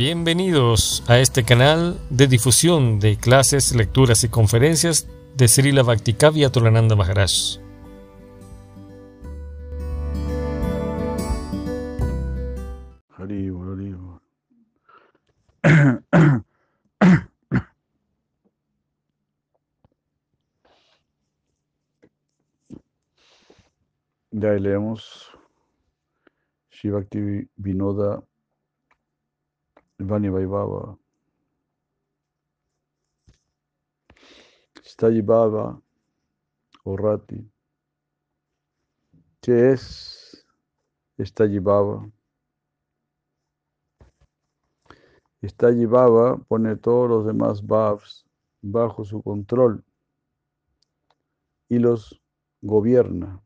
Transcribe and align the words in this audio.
Bienvenidos 0.00 1.04
a 1.10 1.18
este 1.18 1.44
canal 1.44 2.00
de 2.08 2.26
difusión 2.26 3.00
de 3.00 3.18
clases, 3.18 3.76
lecturas 3.76 4.24
y 4.24 4.30
conferencias 4.30 5.06
de 5.36 5.46
Srila 5.46 5.82
Bhaktikavya 5.82 6.50
Tolananda 6.50 6.96
Maharaj. 6.96 7.58
Ya 24.30 24.48
leemos 24.52 25.30
Shivakti 26.70 27.50
Vinoda 27.56 28.22
Vani 30.00 30.28
Vaibhava 30.28 30.98
Stayi 34.82 35.22
Baba 35.22 35.80
o 36.84 36.96
Rati. 36.96 37.50
¿Qué 39.40 39.72
es 39.72 40.46
Stayi 41.18 41.58
Baba? 41.58 42.10
Stayi 45.42 45.86
Baba 45.86 46.38
pone 46.48 46.76
todos 46.76 47.08
los 47.08 47.26
demás 47.26 47.66
Bhavs 47.66 48.26
bajo 48.62 49.04
su 49.04 49.22
control 49.22 49.84
y 51.68 51.78
los 51.78 52.20
gobierna. 52.62 53.42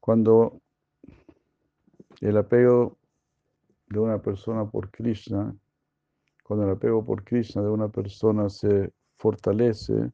Cuando 0.00 0.60
el 2.20 2.36
apego 2.36 2.96
de 3.86 3.98
una 3.98 4.20
persona 4.20 4.68
por 4.68 4.90
Krishna, 4.90 5.54
cuando 6.42 6.66
el 6.66 6.72
apego 6.72 7.04
por 7.04 7.24
Krishna 7.24 7.62
de 7.62 7.70
una 7.70 7.88
persona 7.88 8.48
se 8.48 8.92
fortalece 9.16 10.12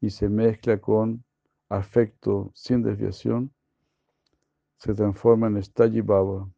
y 0.00 0.10
se 0.10 0.28
mezcla 0.28 0.78
con 0.78 1.22
afecto 1.68 2.50
sin 2.54 2.82
desviación, 2.82 3.52
se 4.76 4.94
transforma 4.94 5.46
en 5.46 5.62
Stayi 5.62 6.00
Baba. 6.00 6.48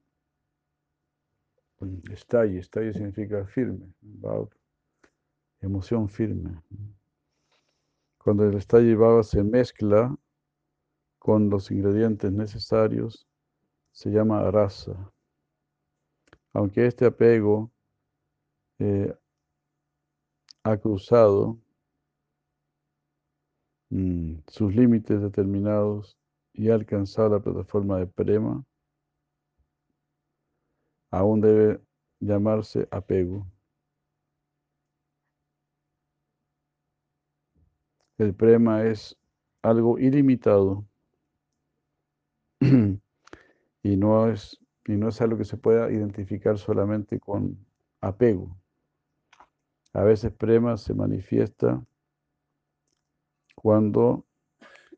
Stayi, 2.14 2.62
Stayi 2.62 2.92
significa 2.92 3.44
firme, 3.46 3.92
Baba, 4.00 4.48
emoción 5.60 6.08
firme. 6.08 6.62
Cuando 8.18 8.44
el 8.44 8.60
Stayi 8.62 8.94
Baba 8.94 9.24
se 9.24 9.42
mezcla 9.42 10.16
con 11.18 11.50
los 11.50 11.70
ingredientes 11.70 12.32
necesarios, 12.32 13.26
se 13.90 14.10
llama 14.10 14.50
rasa. 14.50 15.12
Aunque 16.54 16.86
este 16.86 17.06
apego 17.06 17.70
eh, 18.78 19.14
ha 20.64 20.76
cruzado 20.76 21.58
mm, 23.90 24.40
sus 24.48 24.74
límites 24.74 25.20
determinados 25.20 26.18
y 26.52 26.70
ha 26.70 26.74
alcanzado 26.74 27.30
la 27.30 27.40
plataforma 27.40 27.98
de 27.98 28.06
prema, 28.06 28.64
aún 31.10 31.40
debe 31.40 31.80
llamarse 32.20 32.88
apego. 32.90 33.46
El 38.18 38.34
prema 38.34 38.84
es 38.84 39.16
algo 39.62 39.98
ilimitado 39.98 40.86
y 42.60 43.96
no 43.96 44.28
es 44.28 44.61
y 44.86 44.92
no 44.92 45.08
es 45.08 45.20
algo 45.20 45.38
que 45.38 45.44
se 45.44 45.56
pueda 45.56 45.90
identificar 45.90 46.58
solamente 46.58 47.20
con 47.20 47.56
apego. 48.00 48.56
A 49.92 50.02
veces 50.02 50.32
prema 50.32 50.76
se 50.76 50.94
manifiesta 50.94 51.84
cuando 53.54 54.24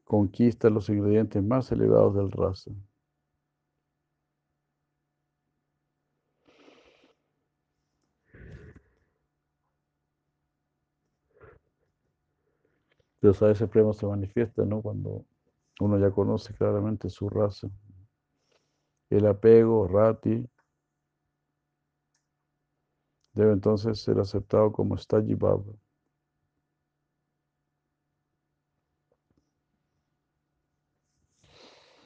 conquista 0.05 0.71
los 0.71 0.89
ingredientes 0.89 1.43
más 1.43 1.71
elevados 1.73 2.15
del 2.17 2.31
raza. 2.31 2.71
Entonces 13.25 13.43
a 13.43 13.47
veces 13.47 13.69
prema 13.71 13.93
se 13.95 14.07
manifiesta 14.07 14.65
¿no? 14.65 14.83
cuando 14.83 15.25
uno 15.81 15.99
ya 15.99 16.11
conoce 16.11 16.53
claramente 16.55 17.09
su 17.09 17.31
raza. 17.31 17.71
El 19.15 19.27
apego, 19.29 19.87
rati, 19.87 20.45
debe 23.33 23.53
entonces 23.53 24.01
ser 24.01 24.19
aceptado 24.19 24.73
como 24.73 24.99
Staji 24.99 25.35
Baba. 25.35 25.73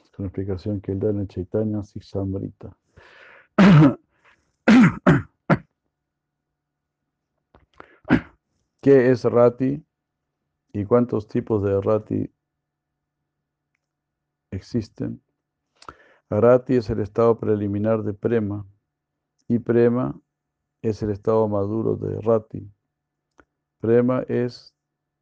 Es 0.03 0.19
una 0.19 0.27
explicación 0.27 0.81
que 0.81 0.91
él 0.91 0.99
da 0.99 1.09
en 1.09 1.21
el 1.21 1.27
Chaitanya 1.27 1.81
Siksamrita. 1.81 2.77
¿Qué 8.81 9.09
es 9.09 9.23
rati 9.23 9.83
y 10.73 10.85
cuántos 10.85 11.27
tipos 11.27 11.63
de 11.63 11.81
rati 11.81 12.31
existen? 14.51 15.19
Rati 16.31 16.75
es 16.75 16.89
el 16.91 16.99
estado 16.99 17.39
preliminar 17.39 18.03
de 18.03 18.13
prema 18.13 18.63
y 19.47 19.57
prema 19.57 20.15
es 20.83 21.01
el 21.01 21.09
estado 21.09 21.47
maduro 21.47 21.95
de 21.95 22.21
rati. 22.21 22.71
Prema 23.79 24.21
es 24.27 24.75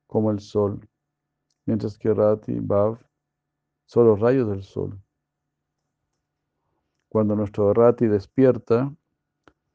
como 0.06 0.31
el 0.31 0.41
sol, 0.41 0.85
mientras 1.66 1.97
que 1.97 2.13
rati, 2.13 2.59
bhav, 2.59 3.00
son 3.85 4.07
los 4.07 4.19
rayos 4.19 4.50
del 4.50 4.63
sol. 4.63 5.00
Cuando 7.07 7.38
nuestro 7.38 7.74
rati 7.74 8.07
despierta, 8.07 8.94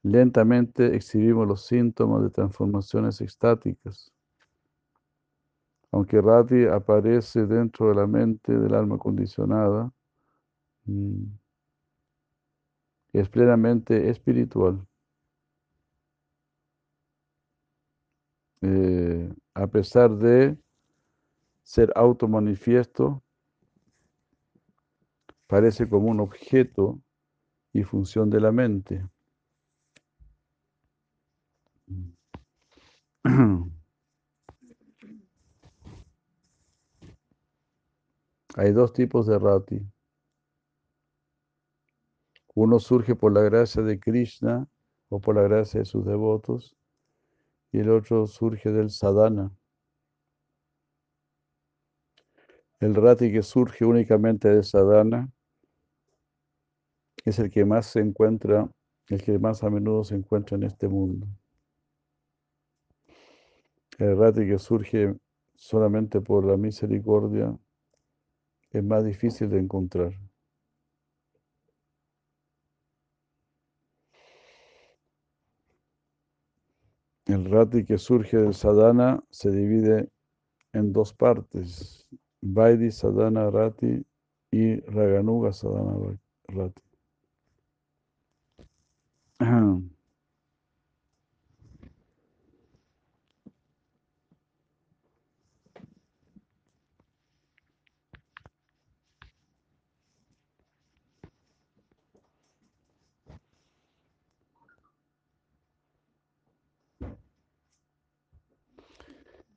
lentamente 0.03 0.95
exhibimos 0.95 1.49
los 1.49 1.65
síntomas 1.65 2.23
de 2.23 2.29
transformaciones 2.29 3.23
extáticas. 3.23 4.13
Aunque 5.91 6.21
rati 6.21 6.67
aparece 6.67 7.47
dentro 7.47 7.89
de 7.89 7.95
la 7.95 8.07
mente 8.07 8.59
del 8.59 8.75
alma 8.75 8.99
condicionada, 8.99 9.91
es 13.13 13.29
plenamente 13.29 14.09
espiritual. 14.11 14.87
Eh, 18.63 19.33
a 19.55 19.67
pesar 19.67 20.17
de 20.17 20.57
ser 21.63 21.93
automanifiesto, 21.97 23.23
parece 25.47 25.89
como 25.89 26.09
un 26.09 26.21
objeto 26.21 27.01
y 27.73 27.83
función 27.85 28.31
de 28.31 28.41
la 28.41 28.53
mente. 28.53 29.05
Hay 38.57 38.73
dos 38.73 38.93
tipos 38.93 39.27
de 39.27 39.39
rati. 39.39 39.92
Uno 42.55 42.79
surge 42.79 43.15
por 43.15 43.33
la 43.33 43.43
gracia 43.43 43.83
de 43.83 43.99
Krishna 43.99 44.69
o 45.09 45.21
por 45.21 45.37
la 45.37 45.43
gracia 45.43 45.81
de 45.81 45.87
sus 45.87 46.05
devotos 46.05 46.77
y 47.73 47.81
el 47.81 47.91
otro 47.91 48.27
surge 48.27 48.71
del 48.71 48.91
sadhana. 48.91 49.51
El 52.81 52.95
rati 52.95 53.33
que 53.33 53.43
surge 53.43 53.85
únicamente 53.85 54.49
de 54.49 54.63
sadhana 54.63 55.31
es 57.25 57.39
el 57.39 57.51
que 57.51 57.65
más 57.65 57.87
se 57.87 58.01
encuentra, 58.01 58.69
el 59.09 59.23
que 59.23 59.39
más 59.39 59.63
a 59.63 59.71
menudo 59.71 60.05
se 60.05 60.17
encuentra 60.17 60.57
en 60.57 60.65
este 60.65 60.89
mundo. 60.89 61.27
El 63.99 64.19
rati 64.19 64.47
que 64.47 64.59
surge 64.59 65.15
solamente 65.55 66.21
por 66.21 66.45
la 66.45 66.57
misericordia 66.57 67.57
es 68.73 68.83
más 68.83 69.05
difícil 69.05 69.49
de 69.49 69.61
encontrar. 69.61 70.13
El 77.33 77.47
rati 77.51 77.87
que 77.87 77.97
surge 77.97 78.37
del 78.37 78.53
sadhana 78.53 79.25
se 79.31 79.51
divide 79.51 80.11
en 80.75 80.93
dos 80.93 81.15
partes, 81.15 82.07
Vaidi 82.43 82.91
sadhana 82.91 83.49
rati 83.51 84.05
y 84.51 84.81
Raganuga 84.81 85.51
sadhana 85.55 86.19
rati. 86.49 86.83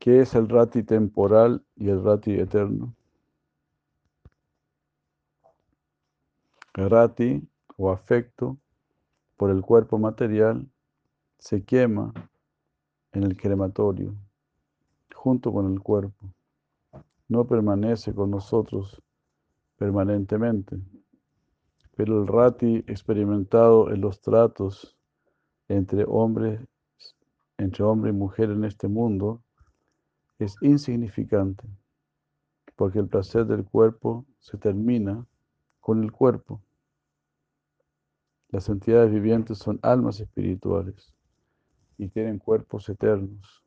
¿Qué 0.06 0.20
es 0.20 0.36
el 0.36 0.48
rati 0.48 0.84
temporal 0.84 1.66
y 1.76 1.90
el 1.90 2.04
rati 2.04 2.40
eterno? 2.40 2.96
El 6.76 6.92
rati 6.92 7.50
o 7.76 7.90
afecto 7.90 8.60
por 9.36 9.50
el 9.50 9.64
cuerpo 9.64 9.98
material 9.98 10.70
se 11.40 11.66
quema 11.66 12.14
en 13.14 13.24
el 13.24 13.36
crematorio 13.36 14.14
junto 15.16 15.52
con 15.52 15.74
el 15.74 15.80
cuerpo. 15.80 16.32
No 17.28 17.48
permanece 17.48 18.14
con 18.14 18.30
nosotros 18.30 19.02
permanentemente. 19.76 20.78
Pero 21.96 22.22
el 22.22 22.28
rati 22.28 22.84
experimentado 22.86 23.90
en 23.90 24.02
los 24.02 24.22
tratos 24.22 24.96
entre 25.68 26.06
hombres, 26.08 26.62
entre 27.58 27.84
hombre 27.84 28.12
y 28.12 28.14
mujer 28.14 28.52
en 28.52 28.66
este 28.66 28.88
mundo 28.88 29.42
es 30.40 30.56
insignificante, 30.62 31.68
porque 32.76 33.00
el 33.00 33.08
placer 33.08 33.46
del 33.46 33.64
cuerpo 33.64 34.26
se 34.40 34.58
termina 34.58 35.26
con 35.80 36.04
el 36.04 36.12
cuerpo. 36.12 36.62
Las 38.50 38.70
entidades 38.70 39.12
vivientes 39.12 39.58
son 39.58 39.80
almas 39.82 40.20
espirituales 40.20 41.14
y 41.98 42.08
tienen 42.10 42.40
cuerpos 42.40 42.88
eternos. 42.90 43.64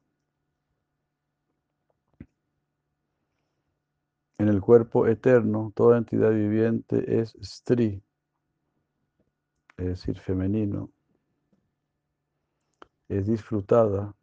En 4.39 4.49
el 4.49 4.61
cuerpo 4.61 5.07
eterno, 5.07 5.73
toda 5.75 5.99
entidad 5.99 6.31
viviente 6.31 7.21
es 7.21 7.37
stri, 7.43 8.03
es 9.77 9.87
decir, 9.87 10.19
femenino, 10.19 10.91
es 13.09 13.27
disfrutada. 13.27 14.15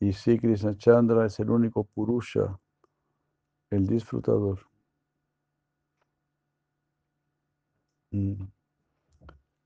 Y 0.00 0.14
si 0.14 0.38
Krishna 0.38 0.76
Chandra 0.76 1.26
es 1.26 1.38
el 1.40 1.50
único 1.50 1.84
Purusha, 1.84 2.58
el 3.68 3.86
disfrutador. 3.86 4.66
Mm. 8.10 8.42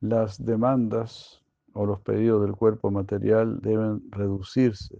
Las 0.01 0.45
demandas 0.45 1.43
o 1.73 1.87
los 1.87 2.01
pedidos 2.01 2.43
del 2.43 2.57
cuerpo 2.57 2.91
material 2.91 3.61
deben 3.61 4.03
reducirse 4.11 4.99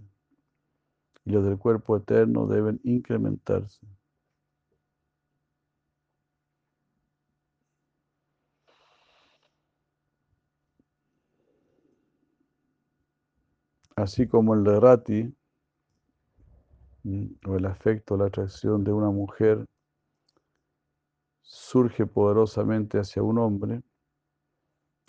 y 1.25 1.31
los 1.31 1.43
del 1.45 1.57
cuerpo 1.57 1.97
eterno 1.97 2.47
deben 2.47 2.79
incrementarse. 2.83 3.85
Así 13.97 14.27
como 14.27 14.53
el 14.53 14.63
de 14.65 14.79
Rati, 14.79 15.35
mm, 17.03 17.25
o 17.47 17.55
el 17.55 17.65
afecto, 17.65 18.17
la 18.17 18.25
atracción 18.25 18.83
de 18.83 18.91
una 18.91 19.09
mujer 19.09 19.65
surge 21.41 22.05
poderosamente 22.05 22.99
hacia 22.99 23.23
un 23.23 23.37
hombre, 23.37 23.81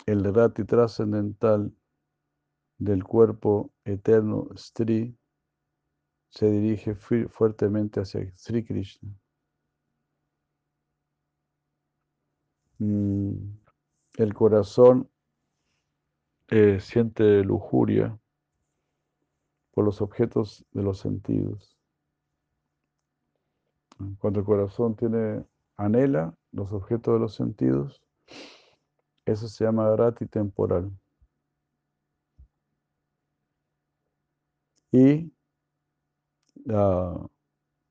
el 0.05 0.23
de 0.23 0.31
Rati 0.31 0.63
trascendental 0.63 1.75
del 2.77 3.03
cuerpo 3.03 3.73
eterno 3.83 4.47
Stri 4.55 5.17
se 6.29 6.49
dirige 6.49 6.95
fuertemente 6.95 7.99
hacia 7.99 8.21
Sri 8.37 8.63
Krishna. 8.63 9.09
Mm, 12.79 13.57
el 14.17 14.33
corazón 14.33 15.09
eh, 16.49 16.79
siente 16.79 17.43
lujuria 17.43 18.17
por 19.77 19.85
los 19.85 20.01
objetos 20.01 20.65
de 20.71 20.81
los 20.81 20.97
sentidos. 20.97 21.77
Cuando 24.17 24.39
el 24.39 24.45
corazón 24.47 24.95
tiene 24.95 25.45
anhela 25.75 26.35
los 26.51 26.71
objetos 26.71 27.13
de 27.13 27.19
los 27.19 27.35
sentidos, 27.35 28.01
eso 29.23 29.47
se 29.47 29.65
llama 29.65 29.95
rati 29.95 30.25
temporal. 30.25 30.89
Y 34.91 35.31
la, 36.65 37.29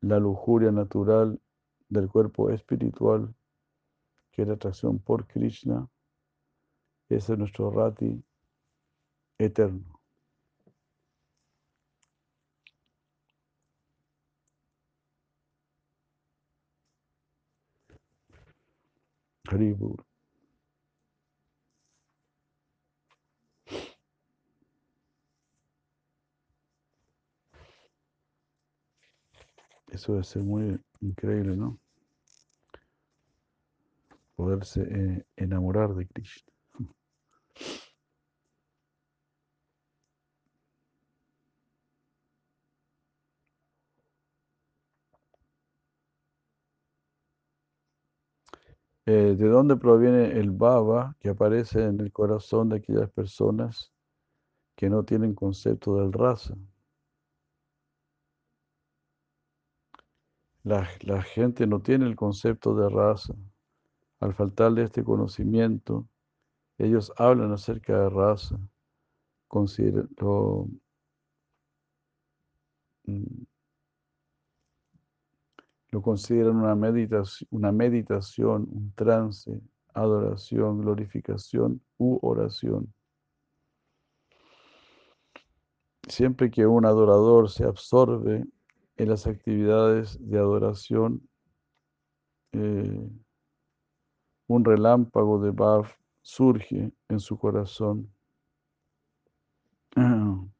lujuria 0.01 0.73
natural 0.73 1.41
del 1.89 2.09
cuerpo 2.09 2.51
espiritual, 2.51 3.33
que 4.33 4.43
es 4.43 4.49
la 4.49 4.55
atracción 4.55 4.99
por 4.99 5.29
Krishna, 5.29 5.89
ese 7.09 7.35
es 7.35 7.39
nuestro 7.39 7.71
rati 7.71 8.25
eterno. 9.39 9.96
Haribur. 19.49 20.05
Eso 29.89 30.13
debe 30.13 30.25
ser 30.25 30.43
muy 30.43 30.79
increíble, 31.01 31.57
¿no? 31.57 31.79
Poderse 34.35 34.83
eh, 34.83 35.25
enamorar 35.37 35.95
de 35.95 36.07
Krishna. 36.07 36.53
Eh, 49.09 49.37
¿De 49.39 49.49
dónde 49.49 49.77
proviene 49.77 50.33
el 50.39 50.51
baba 50.51 51.17
que 51.21 51.29
aparece 51.29 51.85
en 51.85 52.01
el 52.01 52.13
corazón 52.13 52.69
de 52.69 52.79
aquellas 52.79 53.09
personas 53.11 53.93
que 54.75 54.91
no 54.91 55.05
tienen 55.05 55.35
concepto 55.35 55.97
del 55.97 56.13
raza? 56.13 56.57
La, 60.65 60.85
gente 61.23 61.65
no 61.69 61.81
tiene 61.81 62.07
el 62.07 62.17
concepto 62.17 62.75
de 62.75 62.89
raza. 62.89 63.33
Al 64.19 64.35
faltarle 64.35 64.83
este 64.83 65.05
conocimiento, 65.05 66.09
ellos 66.77 67.13
hablan 67.17 67.53
acerca 67.53 68.01
de 68.01 68.11
raza, 68.11 68.59
lo 75.91 76.03
consideran 76.03 76.57
una 76.57 76.75
meditación, 76.75 77.49
una 77.51 77.73
meditación, 77.73 78.69
un 78.71 78.93
trance, 78.95 79.61
adoración, 79.95 80.81
glorificación 80.81 81.81
u 81.99 82.19
oración. 82.23 82.93
Siempre 86.09 86.51
que 86.51 86.67
un 86.67 86.85
adorador 86.87 87.51
se 87.51 87.65
absorbe 87.65 88.45
en 88.97 89.09
las 89.09 89.27
actividades 89.27 90.19
de 90.21 90.39
adoración, 90.39 91.29
eh, 92.53 93.11
un 94.49 94.65
relámpago 94.65 95.41
de 95.41 95.51
Bhav 95.51 95.87
surge 96.23 96.93
en 97.09 97.21
su 97.21 97.39
corazón. 97.39 98.13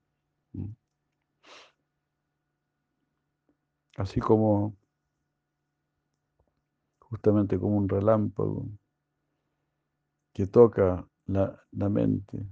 Así 3.97 4.21
como, 4.21 4.77
justamente 7.11 7.59
como 7.59 7.77
un 7.79 7.89
relámpago 7.89 8.67
que 10.33 10.47
toca 10.47 11.05
la, 11.27 11.45
la 11.73 11.89
mente. 11.89 12.47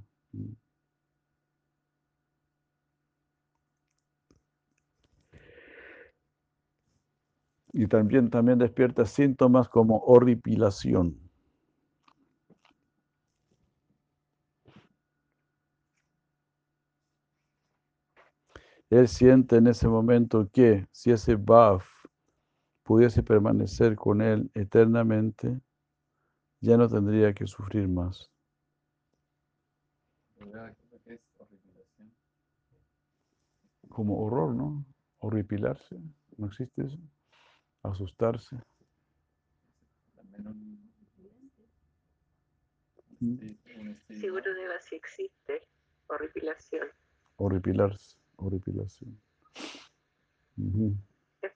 Y 7.75 7.87
también, 7.89 8.31
también 8.31 8.59
despierta 8.59 9.05
síntomas 9.05 9.69
como 9.69 9.99
horripilación. 9.99 11.19
Él 18.89 19.09
siente 19.09 19.57
en 19.57 19.67
ese 19.67 19.87
momento 19.89 20.49
que 20.51 20.87
si 20.91 21.11
ese 21.11 21.35
Baf 21.37 21.85
pudiese 22.85 23.23
permanecer 23.23 23.97
con 23.97 24.21
él 24.21 24.51
eternamente, 24.55 25.61
ya 26.61 26.77
no 26.77 26.89
tendría 26.89 27.33
que 27.33 27.47
sufrir 27.47 27.89
más. 27.89 28.31
Como 33.89 34.25
horror, 34.25 34.55
¿no? 34.55 34.85
Horripilarse. 35.19 35.99
¿No 36.37 36.47
existe 36.47 36.85
eso? 36.85 36.99
asustarse. 37.83 38.57
Seguro 44.09 44.55
de 44.55 44.81
si 44.81 44.97
existe 44.97 45.69
horripilación. 46.07 46.89
Horripilarse, 47.37 48.17
horripilación 48.37 49.21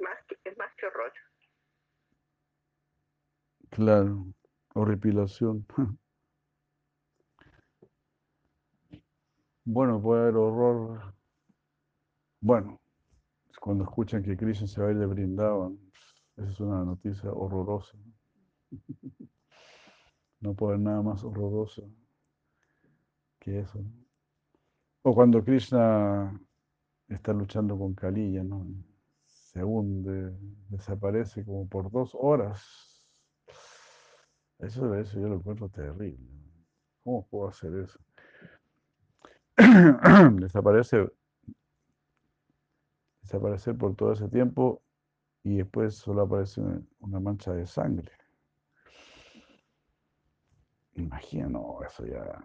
más 0.01 0.19
que, 0.27 0.37
es 0.45 0.57
más 0.59 0.75
que 0.77 0.87
horror. 0.87 1.13
Claro, 3.71 4.27
horripilación. 4.75 5.65
Bueno, 9.65 10.01
puede 10.03 10.23
haber 10.23 10.37
horror. 10.37 11.15
Bueno, 12.41 12.81
cuando 13.61 13.85
escuchan 13.85 14.23
que 14.23 14.37
Krishna 14.37 14.67
se 14.67 14.81
va 14.83 14.89
a 14.89 14.93
ir 14.93 14.99
de 14.99 15.07
Brindavan, 15.07 15.79
esa 16.37 16.51
es 16.51 16.61
una 16.61 16.85
noticia 16.85 17.31
horrorosa. 17.33 17.99
No 20.41 20.53
puede 20.55 20.75
haber 20.75 20.85
nada 20.85 21.01
más 21.03 21.23
horroroso 21.23 21.89
que 23.41 23.59
eso. 23.61 23.81
O 25.03 25.15
cuando 25.15 25.43
Krishna 25.45 26.41
está 27.09 27.33
luchando 27.33 27.79
con 27.79 27.95
Kaliya, 27.95 28.45
¿no? 28.45 28.67
Se 29.27 29.65
hunde, 29.65 30.33
desaparece 30.69 31.45
como 31.45 31.69
por 31.69 31.91
dos 31.91 32.13
horas. 32.15 32.88
Eso, 34.61 34.95
eso 34.95 35.19
yo 35.19 35.29
lo 35.29 35.35
encuentro 35.35 35.69
terrible. 35.69 36.17
¿Cómo 37.03 37.27
puedo 37.27 37.49
hacer 37.49 37.75
eso? 37.75 37.99
Desaparece, 40.41 41.11
desaparecer 43.23 43.77
por 43.79 43.95
todo 43.95 44.12
ese 44.12 44.27
tiempo 44.29 44.83
y 45.45 45.59
después 45.59 45.97
solo 45.97 46.23
aparece 46.23 46.61
una- 47.00 47.21
mancha 47.21 47.53
de 47.55 47.67
sangre. 47.67 48.11
Imagina, 50.97 51.49
no, 51.49 51.79
eso 51.83 52.05
ya. 52.05 52.38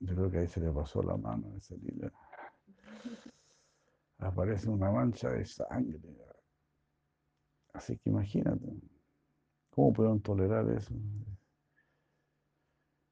Yo 0.00 0.14
creo 0.14 0.30
que 0.30 0.38
ahí 0.38 0.48
se 0.48 0.60
le 0.60 0.70
pasó 0.70 1.02
la 1.02 1.16
mano 1.18 1.52
a 1.52 1.58
esa 1.58 1.74
lila. 1.76 2.10
Aparece 4.18 4.68
una 4.68 4.90
mancha 4.90 5.30
de 5.30 5.46
sangre. 5.46 5.98
Así 7.74 7.96
que 7.98 8.10
imagínate, 8.10 8.66
¿cómo 9.76 9.92
pudieron 9.92 10.20
tolerar 10.20 10.68
eso? 10.70 10.94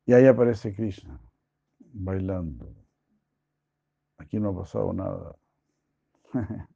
Y 0.06 0.14
ahí 0.14 0.26
aparece 0.26 0.74
Krishna, 0.74 1.20
bailando. 1.78 2.74
Aquí 4.18 4.40
no 4.40 4.50
ha 4.50 4.56
pasado 4.56 4.92
nada. 4.92 5.36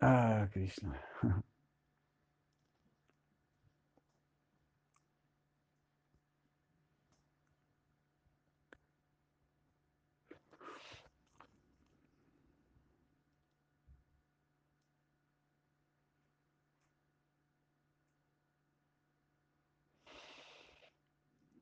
ah, 0.00 0.48
Krishna. 0.52 1.00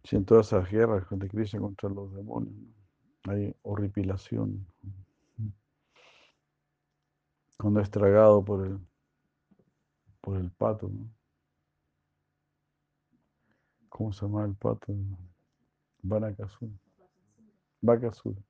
'Sí, 0.05 0.17
en 0.17 0.25
todas 0.25 0.49
esas 0.49 0.69
guerras 0.71 1.07
de 1.11 1.29
Krishna 1.29 1.61
contra 1.61 1.89
los 1.89 2.13
demonios, 2.15 2.55
hay 3.25 3.55
horripilación. 3.63 4.67
Cuando 7.59 7.81
es 7.81 7.91
tragado 7.91 8.45
por 8.45 8.67
el, 8.67 8.79
por 10.21 10.37
el 10.37 10.51
pato, 10.51 10.89
¿no? 10.89 11.09
¿Cómo 13.89 14.13
se 14.13 14.27
llama 14.27 14.45
el 14.45 14.55
pato? 14.57 14.93
Banakasura. 16.03 16.73
Bakasura. 17.81 18.43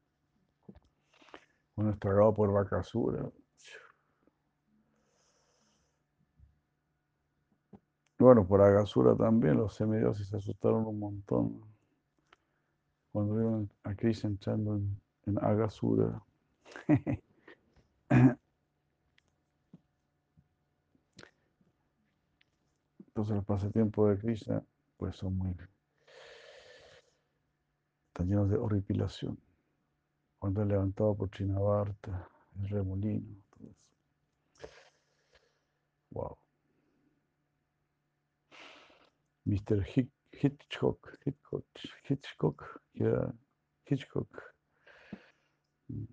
Cuando 1.75 1.93
es 1.93 1.99
tragado 1.99 2.35
por 2.35 2.53
Bakasura. 2.53 3.31
Bueno, 8.23 8.47
por 8.47 8.63
Agasura 8.63 9.17
también, 9.17 9.57
los 9.57 9.75
semidioses 9.75 10.29
se 10.29 10.37
asustaron 10.37 10.87
un 10.87 10.97
montón. 10.97 11.61
Cuando 13.11 13.35
vieron 13.35 13.69
a 13.83 13.97
Krishna 13.97 14.31
entrando 14.31 14.77
en, 14.77 14.97
en 15.27 15.45
Agasura. 15.45 16.23
Entonces 23.09 23.35
los 23.35 23.45
pasatiempos 23.45 24.11
de 24.11 24.19
Krishna 24.19 24.63
pues 24.99 25.17
son 25.17 25.37
muy... 25.37 25.57
están 28.07 28.29
llenos 28.29 28.49
de 28.49 28.57
horripilación. 28.57 29.37
Cuando 30.39 30.63
es 30.63 30.69
levantado 30.69 31.17
por 31.17 31.29
Chinabarta, 31.33 32.29
el 32.61 32.69
remolino, 32.69 33.35
todo 33.51 33.69
eso. 33.69 33.89
Wow. 36.11 36.39
Mr. 39.45 39.85
Hitchcock, 40.33 41.19
Hitchcock, 41.25 41.65
Hitchcock, 42.09 42.83
era 42.95 43.35
Hitchcock. 43.85 44.55
Mm. 45.89 46.05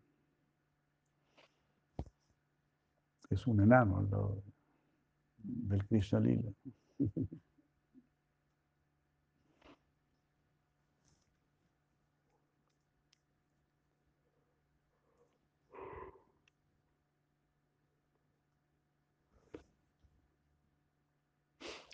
Es 3.29 3.45
un 3.48 3.62
enano 3.62 3.98
al 4.00 4.09
lado 4.09 4.43
del 5.38 5.86
Krishna 5.88 6.19
Lila. 6.19 6.51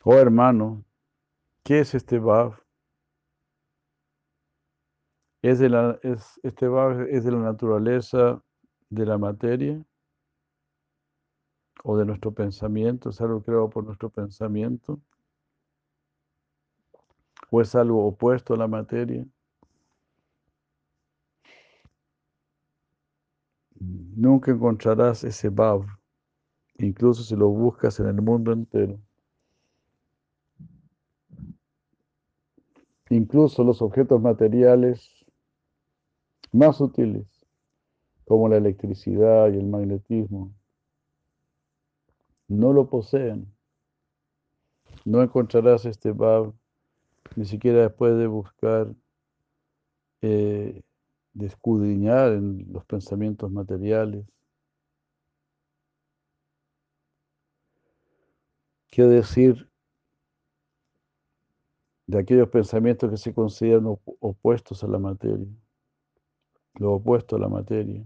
Oh 0.07 0.19
hermano, 0.19 0.84
¿qué 1.65 1.79
es 1.79 1.95
este 1.95 2.19
Bhav? 2.19 2.61
¿Es 5.41 5.59
de 5.59 5.69
la, 5.69 5.99
es, 6.03 6.39
¿Este 6.43 6.67
Bhav 6.67 7.07
es 7.09 7.25
de 7.25 7.31
la 7.31 7.39
naturaleza 7.39 8.41
de 8.89 9.05
la 9.05 9.17
materia? 9.17 9.83
¿O 11.83 11.97
de 11.97 12.05
nuestro 12.05 12.31
pensamiento? 12.31 13.09
¿Es 13.09 13.19
algo 13.19 13.41
creado 13.41 13.69
por 13.69 13.83
nuestro 13.83 14.09
pensamiento? 14.09 14.99
¿O 17.49 17.61
es 17.61 17.73
algo 17.73 18.05
opuesto 18.05 18.53
a 18.53 18.57
la 18.57 18.67
materia? 18.67 19.25
Nunca 23.79 24.51
encontrarás 24.51 25.23
ese 25.23 25.49
Bhav, 25.49 25.85
incluso 26.77 27.23
si 27.23 27.35
lo 27.35 27.49
buscas 27.49 27.99
en 27.99 28.07
el 28.07 28.21
mundo 28.21 28.51
entero. 28.51 28.99
Incluso 33.09 33.63
los 33.63 33.81
objetos 33.81 34.21
materiales 34.21 35.09
más 36.51 36.77
sutiles, 36.77 37.27
como 38.25 38.49
la 38.49 38.57
electricidad 38.57 39.51
y 39.53 39.57
el 39.57 39.67
magnetismo, 39.67 40.51
no 42.47 42.73
lo 42.73 42.89
poseen. 42.89 43.53
No 45.03 45.21
encontrarás 45.21 45.85
este 45.85 46.11
Bhav 46.11 46.53
ni 47.35 47.45
siquiera 47.45 47.81
después 47.81 48.17
de 48.17 48.27
buscar, 48.27 48.95
eh, 50.21 50.81
de 51.33 51.45
escudriñar 51.45 52.33
en 52.33 52.71
los 52.71 52.85
pensamientos 52.85 53.51
materiales. 53.51 54.25
¿Qué 58.89 59.03
decir 59.03 59.69
de 62.07 62.19
aquellos 62.19 62.49
pensamientos 62.49 63.09
que 63.09 63.17
se 63.17 63.33
consideran 63.33 63.87
op- 63.87 64.17
opuestos 64.19 64.83
a 64.83 64.87
la 64.87 64.99
materia? 64.99 65.47
Lo 66.75 66.93
opuesto 66.93 67.35
a 67.35 67.39
la 67.39 67.47
materia. 67.47 68.03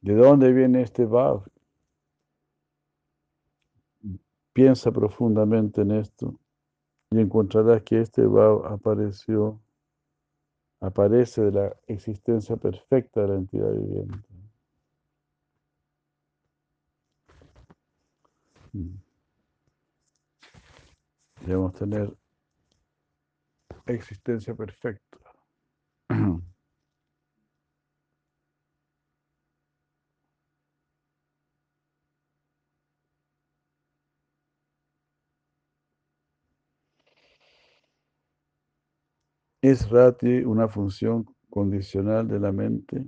¿De 0.00 0.14
dónde 0.14 0.52
viene 0.52 0.82
este 0.82 1.04
Bhav? 1.04 1.44
Piensa 4.52 4.90
profundamente 4.90 5.82
en 5.82 5.92
esto 5.92 6.38
y 7.10 7.20
encontrarás 7.20 7.82
que 7.82 8.00
este 8.00 8.26
Bhav 8.26 8.66
apareció, 8.66 9.60
aparece 10.80 11.42
de 11.42 11.52
la 11.52 11.76
existencia 11.86 12.56
perfecta 12.56 13.22
de 13.22 13.28
la 13.28 13.34
entidad 13.34 13.72
viviente. 13.72 14.28
Debemos 21.40 21.72
tener 21.74 22.14
existencia 23.86 24.54
perfecta. 24.54 25.18
¿Es 39.62 39.90
Rati 39.90 40.42
una 40.44 40.68
función 40.68 41.26
condicional 41.50 42.26
de 42.28 42.40
la 42.40 42.50
mente? 42.50 43.04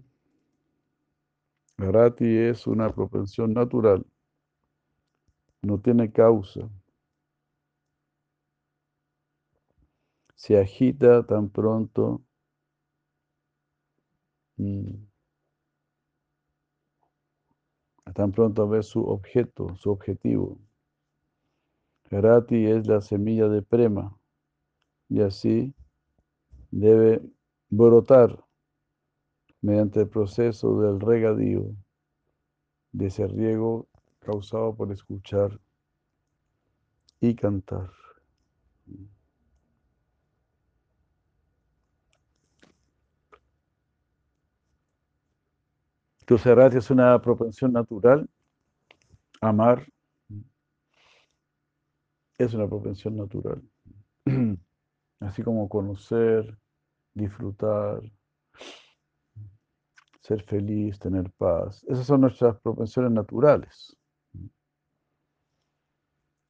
Rati 1.78 2.36
es 2.36 2.66
una 2.66 2.90
propensión 2.90 3.52
natural, 3.54 4.04
no 5.62 5.78
tiene 5.80 6.12
causa. 6.12 6.68
Se 10.42 10.58
agita 10.58 11.24
tan 11.24 11.50
pronto. 11.50 12.20
mm, 14.56 15.06
Tan 18.12 18.32
pronto 18.32 18.68
ve 18.68 18.82
su 18.82 19.04
objeto, 19.04 19.76
su 19.76 19.92
objetivo. 19.92 20.58
Rati 22.10 22.66
es 22.66 22.88
la 22.88 23.00
semilla 23.00 23.46
de 23.46 23.62
prema 23.62 24.18
y 25.08 25.20
así 25.20 25.72
debe 26.72 27.22
brotar 27.70 28.44
mediante 29.60 30.00
el 30.00 30.08
proceso 30.08 30.80
del 30.80 30.98
regadío, 30.98 31.72
de 32.90 33.06
ese 33.06 33.28
riego 33.28 33.86
causado 34.18 34.74
por 34.74 34.90
escuchar 34.90 35.60
y 37.20 37.36
cantar. 37.36 37.92
Entonces, 46.22 46.54
Rati 46.54 46.76
es 46.76 46.88
una 46.88 47.20
propensión 47.20 47.72
natural. 47.72 48.30
Amar 49.40 49.84
es 52.38 52.54
una 52.54 52.68
propensión 52.68 53.16
natural. 53.16 53.60
Así 55.20 55.42
como 55.42 55.68
conocer, 55.68 56.56
disfrutar, 57.12 58.00
ser 60.20 60.44
feliz, 60.44 60.96
tener 61.00 61.28
paz. 61.32 61.84
Esas 61.88 62.06
son 62.06 62.20
nuestras 62.20 62.56
propensiones 62.60 63.10
naturales. 63.10 63.96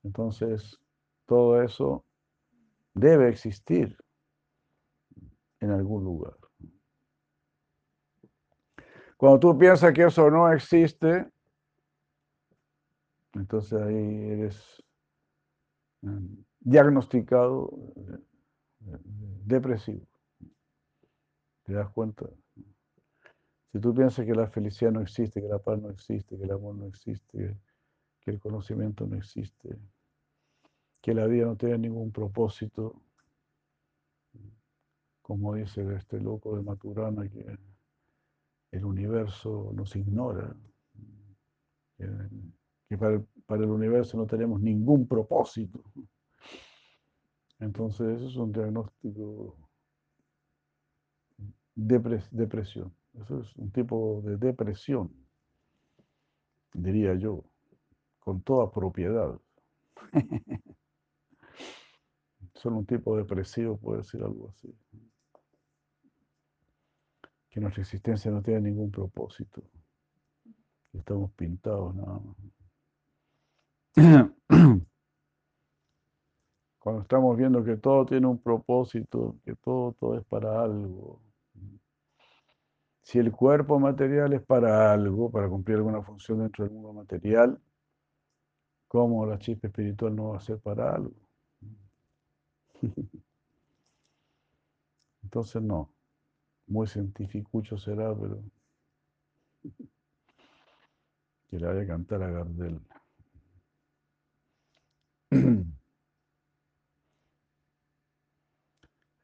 Entonces, 0.03 0.79
todo 1.25 1.63
eso 1.63 2.05
debe 2.93 3.31
existir 3.31 3.97
en 5.61 5.71
algún 5.71 6.05
lugar. 6.05 6.37
Cuando 9.23 9.39
tú 9.39 9.57
piensas 9.57 9.93
que 9.93 10.03
eso 10.03 10.29
no 10.33 10.53
existe, 10.53 11.31
entonces 13.35 13.81
ahí 13.81 14.31
eres 14.33 14.83
mm, 16.01 16.43
diagnosticado 16.59 17.71
eh, 17.99 18.99
depresivo. 19.45 20.05
¿Te 21.63 21.73
das 21.73 21.89
cuenta? 21.91 22.27
Si 23.71 23.79
tú 23.79 23.95
piensas 23.95 24.27
que 24.27 24.35
la 24.35 24.49
felicidad 24.49 24.91
no 24.91 25.03
existe, 25.03 25.41
que 25.41 25.47
la 25.47 25.61
paz 25.61 25.81
no 25.81 25.91
existe, 25.91 26.37
que 26.37 26.43
el 26.43 26.51
amor 26.51 26.75
no 26.75 26.87
existe, 26.87 27.57
que 28.23 28.31
el 28.33 28.41
conocimiento 28.41 29.07
no 29.07 29.15
existe, 29.15 29.79
que 31.01 31.15
la 31.15 31.27
vida 31.27 31.47
no 31.47 31.55
tiene 31.55 31.79
ningún 31.79 32.11
propósito, 32.11 33.01
como 35.23 35.55
dice 35.55 35.95
este 35.95 36.21
loco 36.21 36.57
de 36.57 36.63
Maturana, 36.65 37.29
que 37.29 37.57
el 38.73 38.85
universo 38.87 39.71
nos 39.75 39.95
ignora, 39.95 40.57
que, 41.97 42.09
que 42.89 42.99
para, 42.99 43.15
el, 43.15 43.27
para, 43.47 43.63
el, 43.63 43.71
universo 43.71 44.17
no 44.17 44.27
tenemos 44.27 44.61
ningún 44.61 45.07
propósito. 45.07 45.85
Entonces 47.61 48.17
eso 48.17 48.29
es 48.29 48.37
un 48.37 48.51
diagnóstico 48.51 49.57
de 51.37 51.53
depres, 51.75 52.29
depresión. 52.31 52.93
Eso 53.13 53.41
es 53.41 53.55
un 53.57 53.71
tipo 53.71 54.23
de 54.25 54.39
depresión, 54.39 55.13
diría 56.73 57.15
yo, 57.15 57.45
con 58.21 58.41
toda 58.41 58.73
propiedad. 58.73 59.39
Solo 62.55 62.79
un 62.79 62.87
tipo 62.87 63.17
depresivo 63.17 63.77
puede 63.77 63.99
decir 63.99 64.23
algo 64.23 64.49
así 64.49 64.75
que 67.53 67.61
nuestra 67.61 67.83
existencia 67.83 68.31
no 68.31 68.43
tiene 68.43 68.63
ningún 68.63 68.91
propósito. 68.91 69.63
Estamos 70.95 71.31
pintados 71.33 71.95
nada 71.95 72.19
más. 72.19 72.35
Cuando 76.79 77.03
estamos 77.03 77.37
viendo 77.37 77.63
que 77.63 77.77
todo 77.77 78.07
tiene 78.07 78.27
un 78.27 78.39
propósito, 78.39 79.37
que 79.45 79.55
todo, 79.55 79.93
todo 79.93 80.19
es 80.19 80.25
para 80.25 80.63
algo. 80.63 81.21
Si 83.03 83.19
el 83.19 83.31
cuerpo 83.31 83.79
material 83.79 84.33
es 84.33 84.41
para 84.43 84.91
algo, 84.91 85.31
para 85.31 85.47
cumplir 85.47 85.77
alguna 85.77 86.03
función 86.03 86.39
dentro 86.39 86.65
del 86.65 86.73
mundo 86.73 86.95
material, 86.95 87.61
¿cómo 88.89 89.27
la 89.27 89.39
chispa 89.39 89.67
espiritual 89.67 90.17
no 90.17 90.31
va 90.31 90.39
a 90.39 90.41
ser 90.41 90.59
para 90.59 90.95
algo? 90.95 91.13
Entonces 95.23 95.61
no 95.63 95.91
muy 96.67 96.87
científico 96.87 97.63
será, 97.79 98.15
pero 98.15 98.43
que 101.49 101.59
le 101.59 101.67
vaya 101.67 101.83
a 101.83 101.87
cantar 101.87 102.23
a 102.23 102.31
Gardel. 102.31 102.81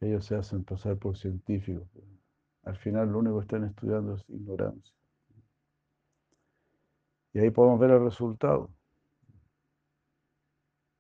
Ellos 0.01 0.25
se 0.25 0.37
hacen 0.37 0.65
pasar 0.65 0.97
por 0.99 1.17
científicos. 1.17 1.89
Al 2.65 2.77
final 2.77 3.11
lo 3.11 3.19
único 3.19 3.39
que 3.39 3.45
están 3.45 3.65
estudiando 3.65 4.15
es 4.15 4.25
ignorancia. 4.29 4.95
Y 7.33 7.41
ahí 7.41 7.51
podemos 7.51 7.81
ver 7.81 7.91
el 7.93 8.05
resultado. 8.05 8.71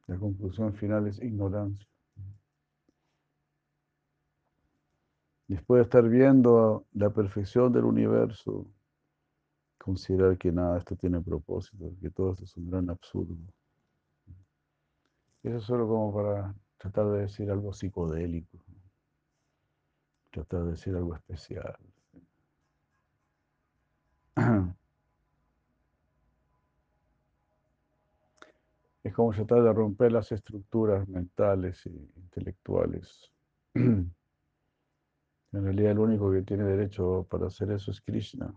La 0.06 0.18
conclusión 0.18 0.74
final 0.74 1.06
es 1.06 1.20
ignorancia. 1.22 1.86
Después 5.48 5.78
de 5.78 5.84
estar 5.84 6.06
viendo 6.06 6.84
la 6.92 7.08
perfección 7.08 7.72
del 7.72 7.84
universo, 7.84 8.66
considerar 9.78 10.36
que 10.36 10.52
nada 10.52 10.76
esto 10.76 10.94
tiene 10.94 11.22
propósito, 11.22 11.90
que 12.02 12.10
todo 12.10 12.32
esto 12.32 12.44
es 12.44 12.54
un 12.58 12.70
gran 12.70 12.90
absurdo. 12.90 13.34
Eso 15.42 15.56
es 15.56 15.64
solo 15.64 15.88
como 15.88 16.12
para 16.12 16.54
tratar 16.76 17.06
de 17.12 17.20
decir 17.20 17.50
algo 17.50 17.72
psicodélico, 17.72 18.58
tratar 20.30 20.64
de 20.64 20.70
decir 20.72 20.94
algo 20.94 21.14
especial. 21.14 21.78
Es 29.04 29.14
como 29.14 29.32
tratar 29.32 29.62
de 29.62 29.72
romper 29.72 30.12
las 30.12 30.30
estructuras 30.32 31.08
mentales 31.08 31.86
e 31.86 31.90
intelectuales. 31.90 33.32
En 35.52 35.64
realidad 35.64 35.92
el 35.92 35.98
único 35.98 36.30
que 36.30 36.42
tiene 36.42 36.64
derecho 36.64 37.26
para 37.30 37.46
hacer 37.46 37.70
eso 37.70 37.90
es 37.90 38.00
Krishna. 38.00 38.54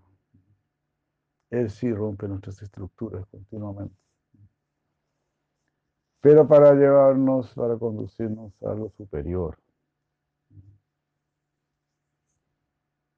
Él 1.50 1.70
sí 1.70 1.94
rompe 1.94 2.28
nuestras 2.28 2.62
estructuras 2.62 3.26
continuamente. 3.28 3.96
Pero 6.22 6.48
para 6.48 6.74
llevarnos, 6.74 7.54
para 7.54 7.78
conducirnos 7.78 8.54
a 8.64 8.72
algo 8.72 8.90
superior. 8.92 9.58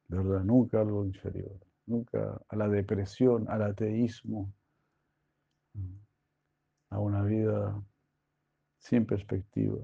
¿Verdad? 0.08 0.44
Nunca 0.44 0.80
algo 0.80 1.06
inferior. 1.06 1.60
Nunca 1.86 2.40
a 2.48 2.56
la 2.56 2.70
depresión, 2.70 3.50
al 3.50 3.64
ateísmo, 3.64 4.54
a 6.90 7.00
una 7.00 7.24
vida 7.24 7.84
sin 8.78 9.06
perspectiva. 9.06 9.80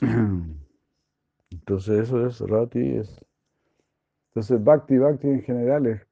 Entonces 1.50 2.08
eso 2.08 2.26
es 2.26 2.40
Rati, 2.40 2.96
es... 2.96 3.24
Entonces 4.28 4.62
Bhakti, 4.62 4.98
Bhakti 4.98 5.28
en 5.28 5.42
general 5.42 5.86
es 5.86 6.06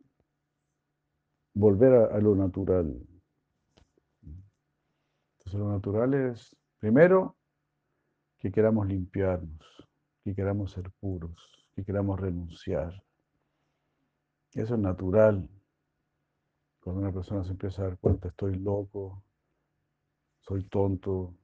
volver 1.54 1.94
a, 1.94 2.16
a, 2.16 2.18
lo 2.18 2.34
natural. 2.34 3.00
Entonces 4.22 5.54
lo 5.54 5.70
natural 5.70 6.14
es, 6.14 6.56
primero, 6.78 7.36
que 8.38 8.50
queramos 8.50 8.86
limpiarnos, 8.86 9.88
que 10.24 10.34
queramos 10.34 10.72
ser 10.72 10.90
puros, 11.00 11.66
que 11.74 11.84
queramos 11.84 12.20
renunciar. 12.20 13.02
Eso 14.52 14.74
es 14.74 14.80
natural. 14.80 15.48
Cuando 16.80 17.02
una 17.02 17.12
persona 17.12 17.44
se 17.44 17.52
empieza 17.52 17.82
a 17.82 17.88
dar 17.88 17.98
cuenta, 17.98 18.28
estoy 18.28 18.56
loco, 18.56 19.22
soy 20.40 20.64
tonto, 20.64 21.34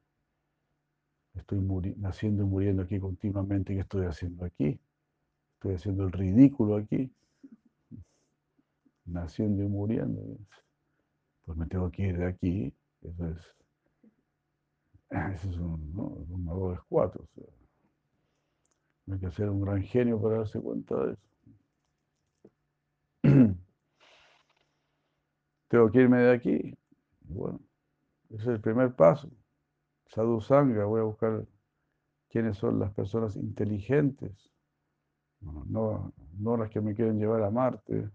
Estoy 1.35 1.59
naciendo 1.97 2.45
y 2.45 2.47
muriendo 2.47 2.83
aquí 2.83 2.99
continuamente. 2.99 3.75
¿Qué 3.75 3.81
estoy 3.81 4.07
haciendo 4.07 4.45
aquí? 4.45 4.79
Estoy 5.55 5.75
haciendo 5.75 6.05
el 6.05 6.13
ridículo 6.13 6.77
aquí. 6.77 7.11
naciendo 9.05 9.63
y 9.63 9.69
muriendo. 9.69 10.23
Pues 11.45 11.59
me 11.59 11.67
tengo 11.67 11.91
que 11.91 12.03
ir 12.03 12.19
de 12.19 12.27
aquí. 12.27 12.75
Eso 13.03 13.29
es, 13.29 13.57
eso 15.35 15.51
es 15.51 15.57
un, 15.59 15.95
¿no? 15.95 16.05
un 16.05 16.73
de 16.73 16.79
cuatro. 16.89 17.25
O 17.25 17.27
sea, 17.35 17.45
no 19.07 19.15
hay 19.15 19.21
que 19.21 19.31
ser 19.31 19.51
un 19.51 19.61
gran 19.61 19.83
genio 19.83 20.21
para 20.21 20.39
darse 20.39 20.61
cuenta 20.61 20.95
de 21.07 21.13
eso. 21.13 21.23
tengo 25.69 25.91
que 25.91 26.01
irme 26.01 26.19
de 26.19 26.33
aquí. 26.33 26.75
Bueno, 27.23 27.61
ese 28.31 28.43
es 28.43 28.49
el 28.49 28.61
primer 28.61 28.95
paso. 28.95 29.31
Sadhu 30.15 30.41
Sangha, 30.41 30.85
voy 30.85 31.01
a 31.01 31.05
buscar 31.05 31.45
quiénes 32.29 32.57
son 32.57 32.79
las 32.79 32.93
personas 32.93 33.35
inteligentes, 33.35 34.53
no, 35.41 36.13
no 36.39 36.57
las 36.57 36.71
que 36.71 36.81
me 36.81 36.95
quieren 36.95 37.19
llevar 37.19 37.43
a 37.43 37.51
Marte, 37.51 38.09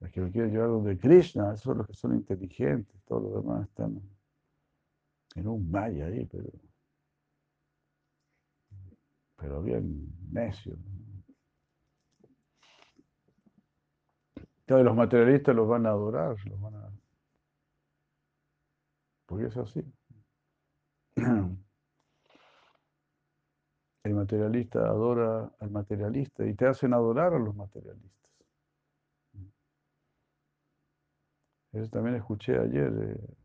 las 0.00 0.10
que 0.10 0.20
me 0.20 0.32
quieren 0.32 0.50
llevar 0.50 0.68
donde 0.68 0.98
Krishna, 0.98 1.52
esos 1.52 1.62
son 1.62 1.78
los 1.78 1.86
que 1.86 1.94
son 1.94 2.14
inteligentes, 2.16 3.00
todos 3.04 3.22
los 3.22 3.44
demás 3.44 3.68
están 3.68 4.02
en 5.36 5.46
un 5.46 5.70
maya 5.70 6.06
ahí, 6.06 6.26
pero, 6.26 6.50
pero 9.36 9.62
bien 9.62 10.12
necio. 10.32 10.76
Todos 14.66 14.84
los 14.84 14.96
materialistas 14.96 15.54
los 15.54 15.68
van 15.68 15.86
a 15.86 15.90
adorar, 15.90 16.36
los 16.44 16.60
van 16.60 16.74
a... 16.74 16.90
Porque 19.26 19.46
es 19.46 19.56
así. 19.56 19.84
El 24.04 24.07
materialista 24.18 24.80
adora 24.80 25.50
al 25.60 25.70
materialista 25.70 26.46
y 26.46 26.54
te 26.54 26.66
hacen 26.66 26.92
adorar 26.94 27.34
a 27.34 27.38
los 27.38 27.54
materialistas. 27.54 28.18
Eso 31.72 31.90
también 31.90 32.16
escuché 32.16 32.58
ayer, 32.58 32.92
eh, 33.02 33.36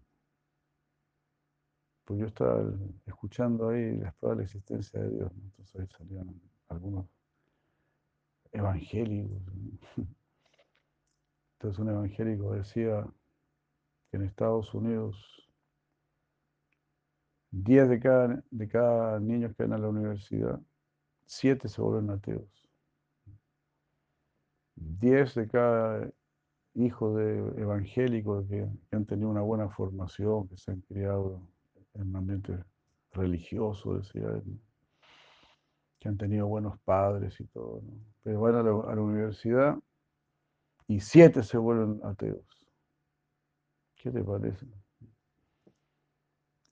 porque 2.06 2.22
yo 2.22 2.28
estaba 2.28 2.64
escuchando 3.06 3.70
ahí 3.70 3.98
la 3.98 4.12
pruebas 4.12 4.38
de 4.38 4.44
la 4.44 4.44
existencia 4.44 5.00
de 5.00 5.10
Dios. 5.10 5.32
Entonces 5.36 5.82
ahí 5.82 5.88
salían 5.88 6.42
algunos 6.70 7.06
evangélicos. 8.52 9.42
Entonces 11.54 11.80
un 11.80 11.90
evangélico 11.90 12.54
decía 12.54 13.06
que 14.10 14.18
en 14.18 14.24
Estados 14.24 14.74
Unidos 14.74 15.43
10 17.54 17.88
de 17.88 18.00
cada, 18.00 18.44
de 18.50 18.68
cada 18.68 19.20
niños 19.20 19.56
que 19.56 19.64
van 19.64 19.74
a 19.74 19.78
la 19.78 19.88
universidad, 19.88 20.60
7 21.28 21.70
se 21.70 21.82
vuelven 21.82 22.10
ateos. 22.10 22.50
10 24.76 25.36
de 25.36 25.48
cada 25.48 26.10
hijo 26.74 27.16
de 27.16 27.62
evangélicos 27.62 28.48
que, 28.48 28.68
han 28.92 29.06
tenido 29.06 29.30
una 29.30 29.42
buena 29.42 29.70
formación, 29.70 30.48
que 30.48 30.58
se 30.58 30.72
han 30.72 30.82
criado 30.82 31.42
en 31.94 32.10
un 32.10 32.16
ambiente 32.16 32.58
religioso, 33.12 33.98
decía 34.00 34.28
él, 34.30 34.60
que 36.00 36.10
han 36.10 36.18
tenido 36.18 36.48
buenos 36.48 36.80
padres 36.80 37.40
y 37.40 37.46
todo, 37.46 37.84
pero 38.24 38.42
van 38.42 38.56
a 38.56 38.64
la 38.64 39.02
universidad 39.02 39.78
y 40.88 41.00
siete 41.02 41.44
se 41.44 41.60
vuelven 41.60 42.00
ateos. 42.04 42.48
¿Qué 43.96 44.10
te 44.10 44.24
parece? 44.24 44.66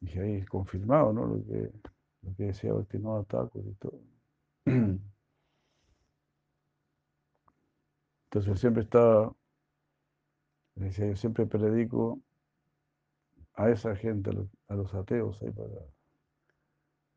Y 0.01 0.19
ahí 0.19 0.45
confirmado, 0.45 1.13
¿no? 1.13 1.25
Lo 1.27 1.45
que, 1.45 1.71
lo 2.23 2.35
que 2.35 2.43
decía 2.45 2.71
no 2.99 3.23
Thakur 3.23 3.63
y 3.65 3.73
todo. 3.75 4.01
Entonces 8.25 8.59
siempre 8.59 8.83
estaba, 8.83 9.35
decía, 10.75 11.07
yo 11.07 11.15
siempre 11.17 11.45
predico 11.45 12.21
a 13.55 13.69
esa 13.69 13.95
gente, 13.95 14.31
a 14.69 14.75
los, 14.75 14.93
ateos, 14.93 15.41
ahí 15.41 15.51
para, 15.51 15.69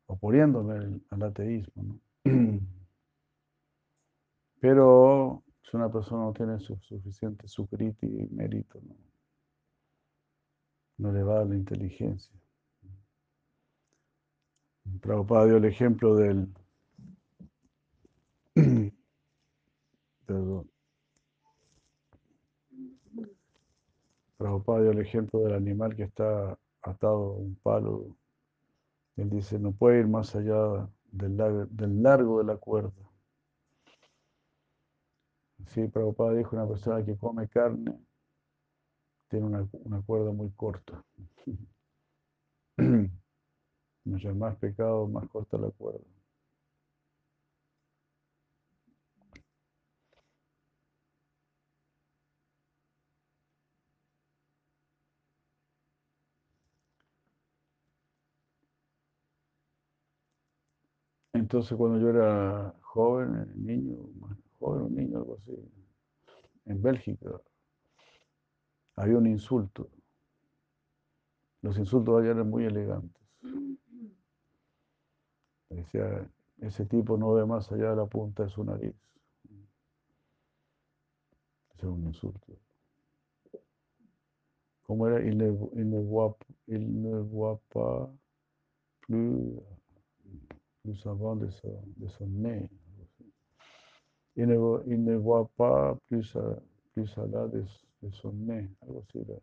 oponiéndome 0.07 1.01
al, 1.09 1.23
ateísmo, 1.23 1.83
¿no? 1.83 1.99
Pero 4.59 5.43
si 5.63 5.77
una 5.77 5.89
persona 5.91 6.23
no 6.23 6.33
tiene 6.33 6.59
su, 6.59 6.75
suficiente 6.77 7.47
sukriti 7.47 8.07
y 8.07 8.27
mérito, 8.27 8.81
no, 8.81 8.95
no 10.97 11.11
le 11.13 11.23
va 11.23 11.39
a 11.39 11.45
la 11.45 11.55
inteligencia. 11.55 12.35
Prabhupada 15.01 15.45
dio 15.45 15.57
el 15.57 15.65
ejemplo 15.65 16.15
del. 16.15 16.53
Perdón. 20.25 20.69
Prabhupada 24.37 24.81
dio 24.81 24.91
el 24.91 24.99
ejemplo 24.99 25.41
del 25.41 25.53
animal 25.53 25.95
que 25.95 26.03
está 26.03 26.57
atado 26.81 27.33
a 27.33 27.37
un 27.37 27.55
palo. 27.55 28.15
Él 29.17 29.29
dice: 29.29 29.59
no 29.59 29.71
puede 29.71 29.99
ir 29.99 30.07
más 30.07 30.35
allá 30.35 30.89
del 31.11 32.03
largo 32.03 32.39
de 32.39 32.45
la 32.45 32.57
cuerda. 32.57 33.05
Sí, 35.67 35.87
Prabhupada 35.87 36.33
dijo, 36.33 36.55
una 36.55 36.67
persona 36.67 37.03
que 37.03 37.17
come 37.17 37.47
carne 37.47 37.97
tiene 39.29 39.45
una, 39.45 40.01
cuerda 40.05 40.31
muy 40.31 40.51
corta. 40.51 41.03
Mientras 44.05 44.35
más 44.35 44.55
pecado, 44.57 45.07
más 45.07 45.27
corta 45.29 45.57
la 45.57 45.69
cuerda. 45.71 45.99
Entonces 61.33 61.77
cuando 61.77 61.99
yo 61.99 62.09
era 62.09 62.73
joven, 62.81 63.51
niño, 63.55 63.97
joven, 64.59 64.83
un 64.83 64.95
niño, 64.95 65.17
algo 65.17 65.35
así, 65.35 65.51
en 66.65 66.81
Bélgica, 66.81 67.29
había 68.95 69.17
un 69.17 69.27
insulto. 69.27 69.89
Los 71.61 71.77
insultos 71.77 72.21
allá 72.21 72.31
eran 72.31 72.49
muy 72.49 72.65
elegantes. 72.65 73.21
Decía, 75.75 76.25
ese 76.61 76.85
tipo 76.85 77.17
no 77.17 77.33
ve 77.33 77.45
más 77.45 77.69
allá 77.71 77.89
de 77.89 77.95
la 77.97 78.05
punta 78.05 78.43
de 78.43 78.49
su 78.49 78.63
nariz. 78.63 78.95
Es 81.77 81.83
un 81.83 82.05
insulto. 82.05 82.53
¿Cómo 84.83 85.07
era? 85.07 85.21
Il 85.21 85.37
ne, 85.37 85.49
voit, 85.99 86.37
pas 87.73 88.09
plus, 89.01 89.59
plus 90.81 91.05
avant 91.07 91.35
de 91.35 91.49
son, 91.51 91.83
de 91.97 92.07
son 92.07 92.27
nez. 92.27 92.69
Il 94.37 94.47
ne, 94.47 94.55
il 94.87 95.03
ne 95.03 95.15
voit 95.15 95.49
pas 95.57 95.97
plus, 96.07 96.37
plus 96.93 97.17
allá 97.17 97.47
de, 97.47 97.65
de 98.01 98.11
son 98.11 98.31
nez. 98.31 98.69
Algo 98.81 99.01
así 99.01 99.19
era. 99.19 99.39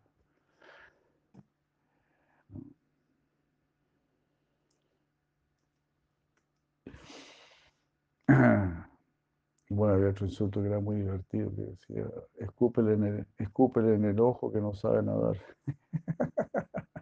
Bueno, 8.27 9.95
había 9.95 10.09
otro 10.09 10.25
insulto 10.25 10.61
que 10.61 10.67
era 10.67 10.79
muy 10.79 10.97
divertido, 10.97 11.53
que 11.55 11.61
decía, 11.61 12.05
escúpele 12.37 12.93
en 12.93 13.03
el, 13.03 13.27
escúpele 13.37 13.95
en 13.95 14.05
el 14.05 14.19
ojo 14.19 14.51
que 14.51 14.61
no 14.61 14.73
sabe 14.73 15.01
nadar. 15.01 15.37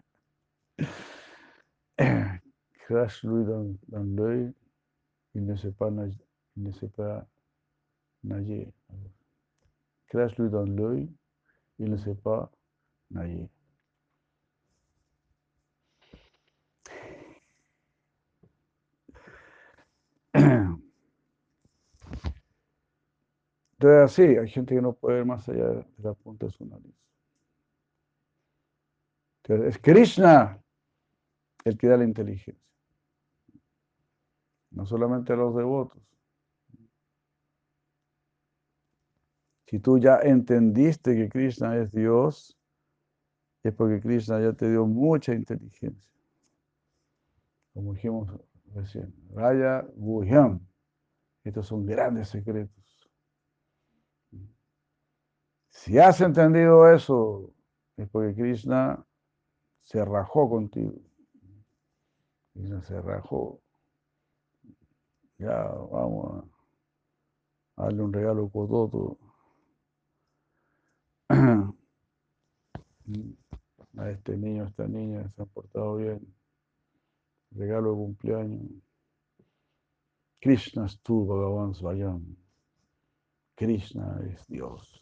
Crash 2.88 3.26
dans 3.26 4.04
l'œil, 4.04 4.54
il 5.34 5.46
ne 5.46 5.56
sait 5.56 5.72
pas 5.72 5.92
nager. 8.24 8.74
Crash 10.08 10.36
dans 10.36 10.66
l'œil, 10.66 11.10
il 11.80 11.90
ne 11.90 11.98
sait 11.98 12.16
pas. 12.16 12.52
Entonces, 23.82 24.12
sí, 24.12 24.38
hay 24.38 24.48
gente 24.48 24.76
que 24.76 24.82
no 24.82 24.94
puede 24.94 25.18
ver 25.18 25.26
más 25.26 25.50
allá 25.50 25.70
de 25.70 25.86
la 25.98 26.14
punta 26.14 26.46
de 26.46 26.52
su 26.52 26.64
nariz. 26.68 26.94
Entonces, 29.44 29.76
es 29.76 29.82
Krishna 29.82 30.62
el 31.66 31.78
que 31.80 31.88
da 31.88 31.98
la 31.98 32.04
inteligencia. 32.04 32.64
No 34.70 34.86
solamente 34.86 35.34
a 35.34 35.36
los 35.36 35.56
devotos. 35.56 36.00
Si 39.66 39.80
tú 39.80 39.98
ya 39.98 40.20
entendiste 40.20 41.16
que 41.16 41.28
Krishna 41.28 41.76
es 41.78 41.92
Dios, 41.92 42.56
es 43.64 43.74
porque 43.74 44.00
Krishna 44.00 44.40
ya 44.42 44.54
te 44.54 44.70
dio 44.70 44.86
mucha 44.86 45.34
inteligencia. 45.34 46.12
Como 47.74 47.96
dijimos 47.96 48.30
recién, 48.76 49.12
Raya 49.34 49.88
Guhyam. 49.96 50.60
Estos 51.44 51.66
son 51.66 51.88
grandes 51.88 52.30
secretos. 52.30 52.81
Si 55.72 55.98
has 55.98 56.22
entendido 56.22 56.94
eso, 56.94 57.50
es 57.96 58.10
porque 58.10 58.36
Krishna 58.36 59.04
se 59.80 60.04
rajó 60.04 60.50
contigo. 60.50 60.96
Krishna 62.54 62.82
se 62.84 63.02
rajó. 63.02 63.62
Ya 65.38 65.64
vamos 65.64 66.44
a 67.78 67.86
darle 67.86 68.04
un 68.04 68.12
regalo 68.14 68.50
cototo 68.50 69.18
a 71.30 71.74
este 74.12 74.38
niño, 74.38 74.66
a 74.66 74.68
esta 74.68 74.88
niña, 74.88 75.32
se 75.36 75.42
han 75.42 75.50
portado 75.50 75.96
bien. 75.96 76.36
Regalo 77.52 77.92
de 77.92 77.96
cumpleaños. 77.96 78.62
Krishna 80.42 80.86
es 80.86 81.00
tú, 81.02 81.26
Bhagavan. 81.26 82.38
Krishna 83.56 84.20
es 84.30 84.46
Dios. 84.48 85.02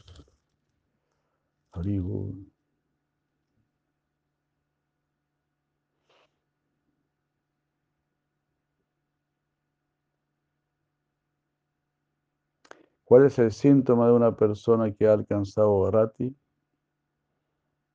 ¿Cuál 13.03 13.25
es 13.25 13.39
el 13.39 13.51
síntoma 13.51 14.07
de 14.07 14.13
una 14.13 14.35
persona 14.35 14.91
que 14.93 15.07
ha 15.07 15.13
alcanzado 15.13 15.89
Rati? 15.89 16.35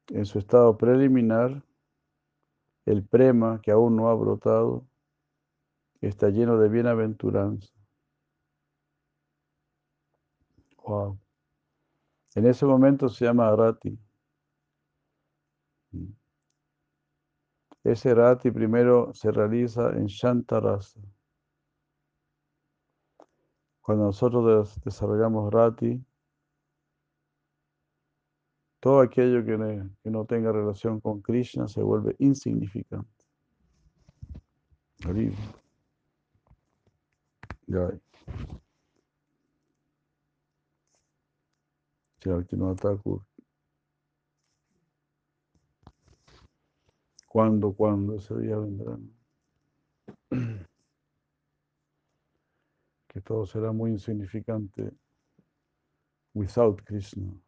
En 0.09 0.27
su 0.27 0.39
estado 0.39 0.77
preliminar, 0.77 1.63
el 2.87 3.05
prema 3.05 3.61
que 3.63 3.71
aún 3.71 3.97
no 3.97 4.09
ha 4.09 4.15
brotado 4.15 4.87
está 6.01 6.29
lleno 6.31 6.59
de 6.59 6.69
bienaventuranza. 6.69 7.73
Wow. 10.85 11.24
En 12.35 12.47
ese 12.47 12.67
momento 12.67 13.09
se 13.09 13.25
llama 13.25 13.55
Rati. 13.55 13.97
Ese 17.85 18.15
Rati 18.15 18.51
primero 18.51 19.13
se 19.15 19.31
realiza 19.31 19.91
en 19.91 20.07
Shantarasa. 20.07 21.01
Cuando 23.81 24.07
nosotros 24.07 24.81
desarrollamos 24.83 25.53
Rati, 25.53 26.03
todo 28.81 29.01
aquello 29.01 29.45
que, 29.45 30.11
no 30.11 30.25
tenga 30.25 30.53
relación 30.53 31.01
con 31.01 31.23
Krishna 31.23 31.69
se 31.69 31.83
vuelve 31.83 32.17
insignificante. 32.19 33.25
No 42.57 42.71
ataco. 42.71 43.27
¿Cuándo, 47.29 47.73
cuándo 47.73 48.17
ese 48.17 48.35
día 48.39 48.57
vendrá? 48.57 48.99
Que 53.09 53.21
todo 53.21 53.47
será 53.47 53.71
muy 53.71 53.93
insignificante 53.93 54.91
without 56.35 56.83
Krishna. 56.83 57.44